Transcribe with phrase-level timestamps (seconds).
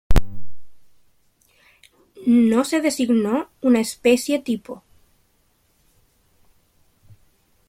[2.25, 4.83] No se designó una especie tipo.